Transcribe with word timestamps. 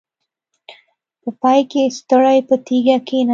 په 1.21 1.29
پای 1.41 1.61
کې 1.71 1.81
ستړې 1.97 2.37
په 2.47 2.55
تيږه 2.65 2.97
کېناسته. 3.07 3.29